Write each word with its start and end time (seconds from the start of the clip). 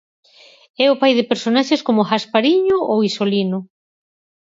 É 0.83 0.85
o 0.93 0.99
pai 1.01 1.11
de 1.17 1.27
personaxes 1.31 1.81
como 1.87 2.07
Gaspariño 2.11 2.77
ou 2.91 2.97
Isolino. 3.09 3.59